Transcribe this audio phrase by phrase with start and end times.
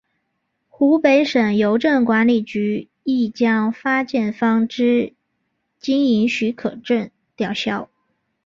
[0.67, 5.13] 湖北省邮政管理局亦将发件方之
[5.77, 7.87] 经营许可证吊销。